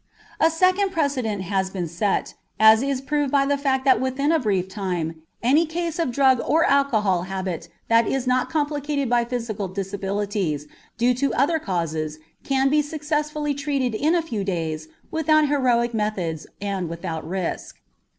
A 0.39 0.49
second 0.49 0.89
precedent 0.89 1.43
has 1.43 1.69
been 1.69 1.87
set, 1.87 2.33
as 2.59 2.81
is 2.81 3.01
proved 3.01 3.31
by 3.31 3.45
the 3.45 3.55
fact 3.55 3.85
that 3.85 4.01
within 4.01 4.31
a 4.31 4.39
brief 4.39 4.67
time 4.67 5.21
any 5.43 5.63
case 5.67 5.99
of 5.99 6.09
drug 6.09 6.41
or 6.43 6.63
alcoholic 6.65 7.27
habit 7.29 7.69
that 7.87 8.07
is 8.07 8.25
not 8.25 8.49
complicated 8.49 9.11
by 9.11 9.25
physical 9.25 9.67
disabilities 9.67 10.65
due 10.97 11.13
to 11.13 11.35
other 11.35 11.59
causes 11.59 12.17
can 12.43 12.67
be 12.71 12.81
successfully 12.81 13.53
treated 13.53 13.93
in 13.93 14.15
a 14.15 14.23
few 14.23 14.43
days 14.43 14.87
without 15.11 15.47
heroic 15.49 15.93
methods 15.93 16.47
and 16.59 16.89
without 16.89 17.23
risk. 17.29 17.79